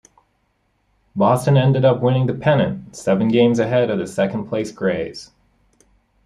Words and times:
Boston 1.15 1.55
ended 1.57 1.85
up 1.85 2.01
winning 2.01 2.25
the 2.25 2.33
pennant, 2.33 2.95
seven 2.95 3.27
games 3.27 3.59
ahead 3.59 3.91
of 3.91 3.99
the 3.99 4.07
second-place 4.07 4.71
Grays. 4.71 5.29